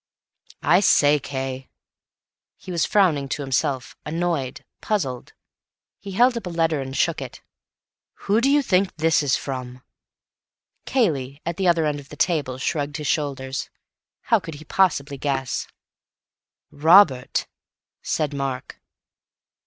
"I 0.63 0.79
say, 0.79 1.19
Cay!" 1.19 1.69
He 2.57 2.71
was 2.71 2.87
frowning 2.87 3.29
to 3.29 3.43
himself—annoyed, 3.43 4.65
puzzled. 4.81 5.33
He 5.99 6.13
held 6.13 6.35
up 6.35 6.47
a 6.47 6.49
letter 6.49 6.81
and 6.81 6.97
shook 6.97 7.21
it. 7.21 7.43
"Who 8.25 8.41
do 8.41 8.49
you 8.49 8.63
think 8.63 8.95
this 8.97 9.21
is 9.21 9.35
from?" 9.35 9.83
Cayley, 10.87 11.39
at 11.45 11.57
the 11.57 11.67
other 11.67 11.85
end 11.85 11.99
of 11.99 12.09
the 12.09 12.15
table, 12.17 12.57
shrugged 12.57 12.97
his 12.97 13.05
shoulders. 13.05 13.69
How 14.21 14.39
could 14.39 14.55
he 14.55 14.65
possibly 14.65 15.19
guess? 15.19 15.67
"Robert," 16.71 17.45
said 18.01 18.33
Mark. 18.33 18.81